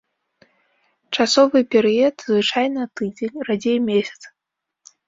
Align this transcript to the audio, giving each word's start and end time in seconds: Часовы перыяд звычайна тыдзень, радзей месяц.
Часовы 1.17 1.59
перыяд 1.75 2.15
звычайна 2.31 2.81
тыдзень, 2.95 3.37
радзей 3.51 3.77
месяц. 3.89 4.21